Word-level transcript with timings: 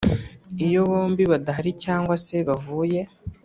Iyo 0.65 0.79
bombi 0.89 1.23
badahari 1.31 1.71
cyangwa 1.83 2.13
se 2.25 2.35
bavuye 2.47 3.01